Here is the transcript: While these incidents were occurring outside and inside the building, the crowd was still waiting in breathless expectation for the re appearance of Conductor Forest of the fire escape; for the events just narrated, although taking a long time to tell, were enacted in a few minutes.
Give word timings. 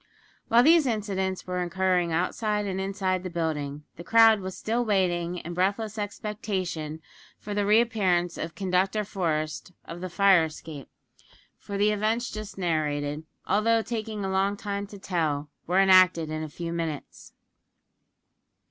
While 0.47 0.63
these 0.63 0.87
incidents 0.87 1.45
were 1.45 1.61
occurring 1.61 2.11
outside 2.11 2.65
and 2.65 2.81
inside 2.81 3.21
the 3.21 3.29
building, 3.29 3.83
the 3.97 4.03
crowd 4.03 4.39
was 4.39 4.57
still 4.57 4.83
waiting 4.83 5.37
in 5.37 5.53
breathless 5.53 5.99
expectation 5.99 7.03
for 7.37 7.53
the 7.53 7.67
re 7.67 7.79
appearance 7.79 8.35
of 8.35 8.55
Conductor 8.55 9.03
Forest 9.05 9.73
of 9.85 10.01
the 10.01 10.09
fire 10.09 10.45
escape; 10.45 10.89
for 11.59 11.77
the 11.77 11.91
events 11.91 12.31
just 12.31 12.57
narrated, 12.57 13.25
although 13.45 13.83
taking 13.83 14.25
a 14.25 14.31
long 14.31 14.57
time 14.57 14.87
to 14.87 14.97
tell, 14.97 15.51
were 15.67 15.79
enacted 15.79 16.31
in 16.31 16.41
a 16.41 16.49
few 16.49 16.73
minutes. 16.73 17.33